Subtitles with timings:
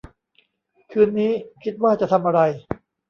[0.91, 1.31] คืนนี้
[1.63, 2.41] คิดว่าจะทำอะไร